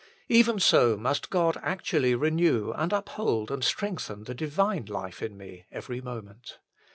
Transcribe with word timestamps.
Even 0.29 0.59
so 0.59 0.97
must 0.97 1.29
God 1.29 1.59
actually 1.61 2.15
renew, 2.15 2.71
and 2.71 2.91
uphold, 2.91 3.51
and 3.51 3.63
strengthen 3.63 4.23
the 4.23 4.33
divine 4.33 4.85
life 4.85 5.21
in 5.21 5.37
me 5.37 5.65
every 5.71 6.01
moment. 6.01 6.57